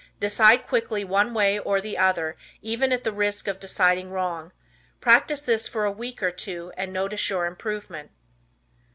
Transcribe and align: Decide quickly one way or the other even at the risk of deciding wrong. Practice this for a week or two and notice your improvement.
Decide 0.19 0.65
quickly 0.65 1.03
one 1.03 1.31
way 1.31 1.59
or 1.59 1.79
the 1.79 1.95
other 1.95 2.35
even 2.63 2.91
at 2.91 3.03
the 3.03 3.11
risk 3.11 3.47
of 3.47 3.59
deciding 3.59 4.09
wrong. 4.09 4.51
Practice 4.99 5.41
this 5.41 5.67
for 5.67 5.85
a 5.85 5.91
week 5.91 6.23
or 6.23 6.31
two 6.31 6.73
and 6.75 6.91
notice 6.91 7.29
your 7.29 7.45
improvement. 7.45 8.09